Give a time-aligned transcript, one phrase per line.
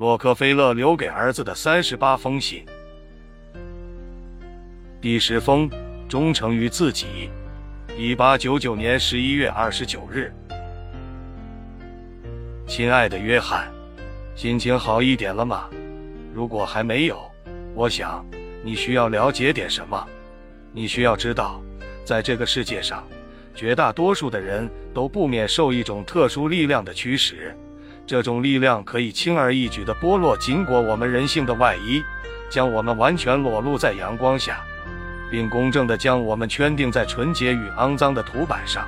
[0.00, 2.64] 洛克菲勒留给儿子的三十八封信。
[4.98, 5.68] 第十封，
[6.08, 7.28] 忠诚于自己。
[7.98, 10.32] 一八九九年十一月二十九日，
[12.66, 13.70] 亲爱的约翰，
[14.34, 15.68] 心情好一点了吗？
[16.32, 17.20] 如果还没有，
[17.74, 18.24] 我想
[18.64, 20.02] 你需要了解点什么。
[20.72, 21.60] 你需要知道，
[22.06, 23.06] 在这个世界上，
[23.54, 27.54] 绝大多数的人都不免受一种特殊力量的驱使。
[28.10, 32.02] 这种力量可以轻而易举地剥落紧裹我们人性的外衣，
[32.48, 34.64] 将我们完全裸露在阳光下，
[35.30, 38.84] 并公正地将我们圈定在纯洁与肮脏的图板上，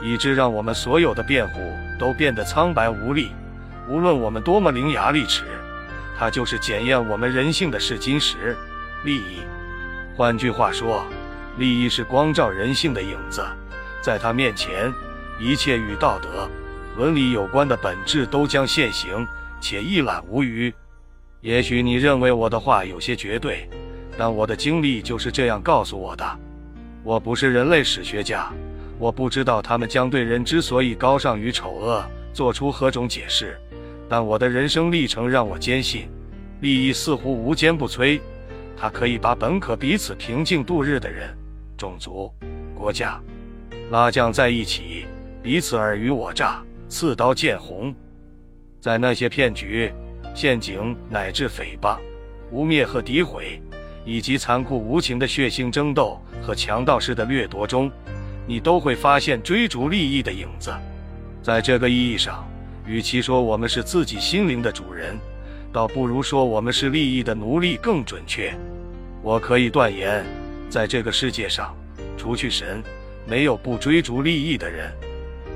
[0.00, 3.32] 以致让我们所有的辩护都变得苍白无力。
[3.88, 5.42] 无论我们多么伶牙俐齿，
[6.16, 8.56] 它就是检验我们人性的试金石——
[9.02, 9.40] 利益。
[10.16, 11.04] 换句话说，
[11.58, 13.44] 利益是光照人性的影子，
[14.00, 14.94] 在它面前，
[15.40, 16.48] 一切与道德。
[16.96, 19.26] 伦理有关的本质都将现形，
[19.60, 20.72] 且一览无余。
[21.40, 23.68] 也许你认为我的话有些绝对，
[24.18, 26.38] 但我的经历就是这样告诉我的。
[27.02, 28.52] 我不是人类史学家，
[28.98, 33.58] 我不知道他们将对人之所以高尚与丑恶做出何种解释。
[34.08, 36.08] 但我的人生历程让我坚信，
[36.60, 38.20] 利益似乎无坚不摧，
[38.76, 41.34] 它可以把本可彼此平静度日的人、
[41.78, 42.30] 种族、
[42.74, 43.18] 国家
[43.90, 45.06] 拉将在一起，
[45.42, 46.62] 彼此尔虞我诈。
[46.90, 47.94] 刺刀见红，
[48.80, 49.92] 在那些骗局、
[50.34, 51.96] 陷阱乃至诽谤、
[52.50, 53.62] 污蔑和诋毁，
[54.04, 57.88] 以及残酷无情的血腥争斗和强盗式的掠夺中，
[58.44, 60.74] 你都会发现追逐利益的影子。
[61.44, 62.44] 在这个意义上，
[62.84, 65.16] 与其说我们是自己心灵的主人，
[65.72, 68.52] 倒不如说我们是利益的奴隶更准确。
[69.22, 70.26] 我可以断言，
[70.68, 71.72] 在这个世界上，
[72.18, 72.82] 除去神，
[73.28, 74.92] 没有不追逐利益的人。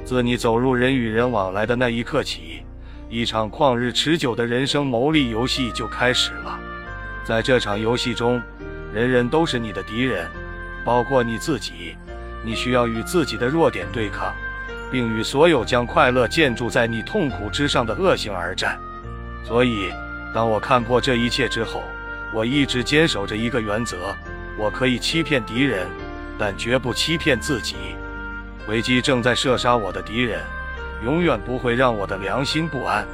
[0.05, 2.63] 自你走入人与人往来的那一刻起，
[3.09, 6.61] 一场旷日持久的人生谋利游戏就开始了。
[7.25, 8.41] 在这场游戏中，
[8.93, 10.29] 人人都是你的敌人，
[10.85, 11.97] 包括你自己。
[12.45, 14.31] 你需要与自己的弱点对抗，
[14.93, 18.79] 并与所有将快乐建筑在你痛苦之上的恶行而战。
[19.43, 19.91] 所以，
[20.35, 21.83] 当我看破这一切之后，
[22.35, 24.15] 我一直坚守着一个原则：
[24.59, 25.89] 我可以欺骗敌人，
[26.39, 27.77] 但绝不欺骗自己。
[28.67, 30.41] 危机正在射杀我的敌人，
[31.05, 33.07] 永远不会让我的良心不安。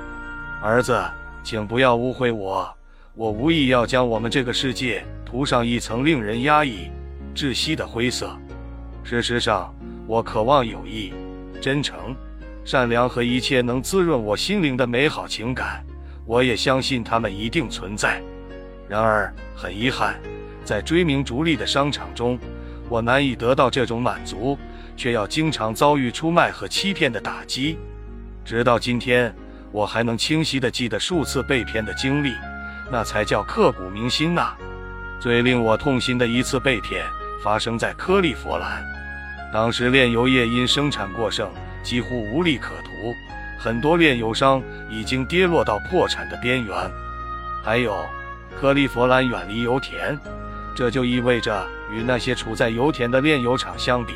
[0.62, 1.02] 儿子，
[1.42, 2.72] 请不要误会我，
[3.14, 6.88] 我无意要将我们这个世界涂上一层令人压抑、
[7.34, 8.30] 窒息的灰色。
[9.02, 9.74] 事实上，
[10.06, 11.12] 我渴望友谊、
[11.60, 12.14] 真诚、
[12.64, 15.84] 善良和一切能滋润我心灵的美好情感。
[16.26, 18.22] 我也相信它们一定存在。
[18.88, 20.14] 然而，很遗憾，
[20.64, 22.38] 在追名逐利的商场中，
[22.90, 24.58] 我难以得到这种满足。
[24.96, 27.78] 却要经常遭遇出卖和欺骗的打击，
[28.44, 29.34] 直到今天，
[29.72, 32.34] 我还能清晰地记得数次被骗的经历，
[32.92, 34.52] 那才叫刻骨铭心呐！
[35.18, 37.06] 最令我痛心的一次被骗
[37.42, 38.84] 发生在科利佛兰，
[39.50, 41.50] 当时炼油业因生产过剩，
[41.82, 43.14] 几乎无利可图，
[43.58, 46.76] 很多炼油商已经跌落到破产的边缘。
[47.64, 48.04] 还有，
[48.60, 50.18] 科利佛兰远离油田，
[50.74, 54.14] 这就意味着与那些处在油田的炼油厂相比。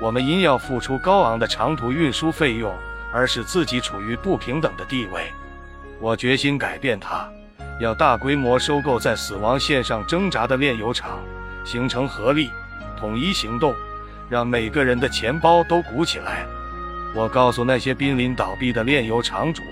[0.00, 2.74] 我们因要付出高昂的长途运输费用，
[3.12, 5.32] 而使自己处于不平等的地位。
[5.98, 7.26] 我决心改变它，
[7.80, 11.18] 要大规模收购在死亡线上挣扎的炼油厂，
[11.64, 12.50] 形成合力，
[12.98, 13.74] 统一行动，
[14.28, 16.44] 让每个人的钱包都鼓起来。
[17.14, 19.62] 我告诉那些濒临倒闭的炼油厂主，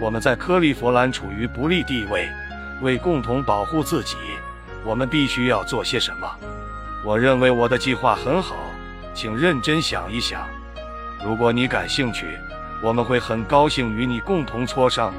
[0.00, 2.28] 我们在克利夫兰处于不利地位，
[2.82, 4.16] 为共同保护自己，
[4.86, 6.30] 我们必须要做些什么。
[7.04, 8.54] 我认为我的计划很好。
[9.12, 10.46] 请认真想一想，
[11.24, 12.26] 如果你感兴趣，
[12.82, 15.14] 我们会很高兴与你共同磋商。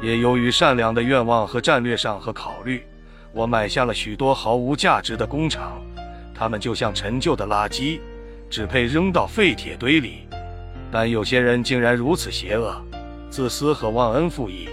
[0.00, 2.86] 也由于善良的愿望和战略上和考虑，
[3.32, 5.82] 我买下了许多毫无价值的工厂，
[6.32, 7.98] 它们就像陈旧的垃圾，
[8.48, 10.28] 只配扔到废铁堆里。
[10.92, 12.80] 但有些人竟然如此邪恶、
[13.28, 14.68] 自私和忘恩负义，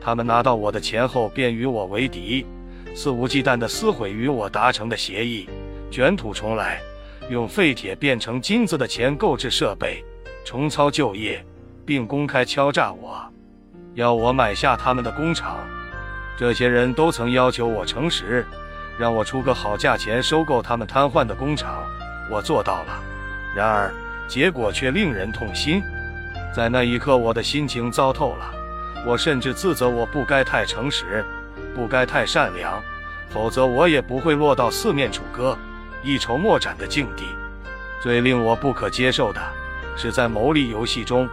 [0.00, 2.46] 他们拿到我的钱后便与我为敌，
[2.96, 5.46] 肆无忌惮地撕毁与我达成的协议，
[5.90, 6.80] 卷土重来。
[7.28, 10.02] 用废铁变成金子的钱购置设备，
[10.46, 11.44] 重操旧业，
[11.84, 13.22] 并公开敲诈我，
[13.92, 15.58] 要我买下他们的工厂。
[16.38, 18.46] 这些人都曾要求我诚实，
[18.98, 21.84] 让我出个好价钱收购他们瘫痪的工厂。
[22.30, 23.02] 我做到了，
[23.54, 23.92] 然而
[24.26, 25.82] 结果却令人痛心。
[26.54, 28.54] 在那一刻，我的心情糟透了。
[29.04, 31.22] 我甚至自责，我不该太诚实，
[31.76, 32.82] 不该太善良，
[33.28, 35.56] 否则我也不会落到四面楚歌。
[36.02, 37.24] 一筹莫展的境地，
[38.02, 39.40] 最令我不可接受的
[39.94, 41.28] 是，在牟利游戏中，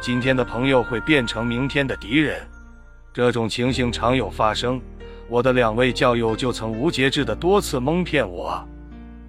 [0.00, 2.40] 今天的朋友会变成明天的敌人。
[3.12, 4.80] 这种情形常有发生。
[5.28, 8.64] 我的两位教友就曾无节制地多次蒙骗我。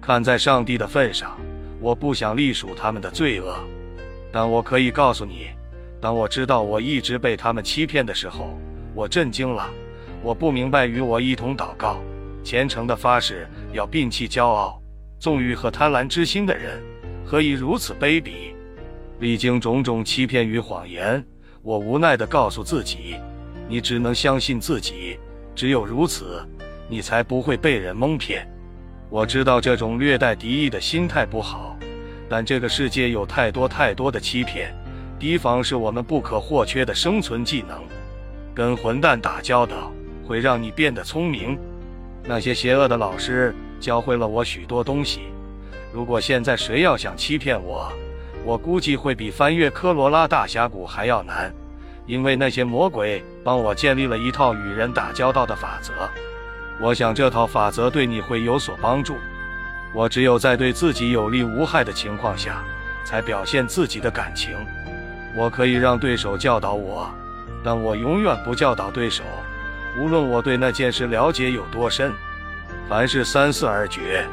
[0.00, 1.36] 看在上帝的份上，
[1.80, 3.54] 我不想隶属他们的罪恶。
[4.32, 5.48] 但我可以告诉你，
[6.00, 8.56] 当我知道我一直被他们欺骗的时候，
[8.94, 9.68] 我震惊了。
[10.22, 11.98] 我不明白与我一同祷告、
[12.44, 14.80] 虔诚的发誓要摒弃骄傲、
[15.18, 16.82] 纵欲和贪婪之心的人，
[17.24, 18.54] 何以如此卑鄙。
[19.18, 21.24] 历经种种欺骗与谎言，
[21.62, 23.16] 我无奈地告诉自己：
[23.68, 25.18] 你只能相信自己，
[25.54, 26.46] 只有如此，
[26.88, 28.46] 你才不会被人蒙骗。
[29.08, 31.76] 我知道这种略带敌意的心态不好，
[32.28, 34.74] 但这个世界有太多太多的欺骗，
[35.18, 37.82] 提防是我们不可或缺的生存技能。
[38.54, 39.92] 跟混蛋打交道
[40.30, 41.58] 会让你变得聪明。
[42.22, 45.22] 那些邪恶的老师教会了我许多东西。
[45.92, 47.92] 如果现在谁要想欺骗我，
[48.44, 51.52] 我估计会比翻越科罗拉大峡谷还要难，
[52.06, 55.92] 因为那些魔鬼帮我建立了一套与人打交道的法则。
[56.80, 59.16] 我想这套法则对你会有所帮助。
[59.92, 62.62] 我只有在对自己有利无害的情况下，
[63.04, 64.50] 才表现自己的感情。
[65.36, 67.10] 我可以让对手教导我，
[67.64, 69.24] 但我永远不教导对手，
[69.98, 72.12] 无论我对那件事了解有多深。
[72.88, 74.26] 凡事三思而决，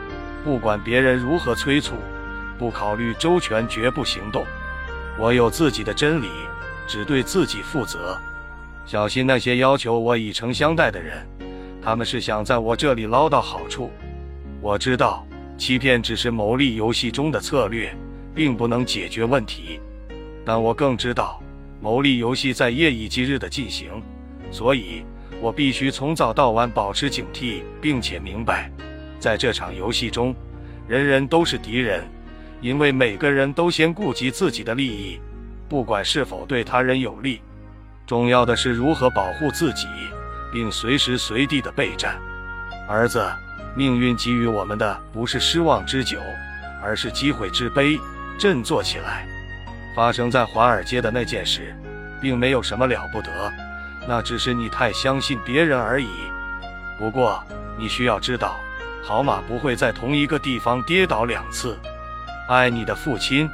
[0.44, 1.96] 不管别人如何催促，
[2.58, 4.46] 不考虑周全绝不行动。
[5.18, 6.30] 我有自己的真理，
[6.88, 8.18] 只对自己负责。
[8.86, 11.28] 小心那些要求我以诚相待的人。
[11.82, 13.92] 他们是想在我这里捞到好处。
[14.60, 15.26] 我知道
[15.58, 17.96] 欺骗只是牟利游戏中的策略，
[18.34, 19.80] 并不能解决问题。
[20.46, 21.42] 但我更知道
[21.80, 24.02] 牟利游戏在夜以继日的进行，
[24.52, 25.06] 所以
[25.42, 28.72] 我必须从早到晚保持警惕，并且明白，
[29.20, 30.36] 在这场游戏中，
[30.88, 32.04] 人人都是敌人，
[32.62, 35.20] 因为每个人都先顾及自己的利益，
[35.70, 37.42] 不管是否对他人有利。
[38.06, 39.88] 重要的是如何保护自己。
[40.50, 42.18] 并随时随地的备战，
[42.88, 43.22] 儿子，
[43.76, 46.18] 命运给予我们的不是失望之酒，
[46.82, 48.00] 而是机会之杯。
[48.40, 49.28] 振作起来！
[49.94, 51.76] 发生在华尔街的那件事，
[52.22, 53.30] 并没有什么了不得，
[54.08, 56.08] 那只是你太相信别人而已。
[56.98, 57.44] 不过，
[57.78, 58.58] 你需要知道，
[59.04, 61.78] 好马不会在同一个地方跌倒两次。
[62.48, 63.50] 爱你的父亲。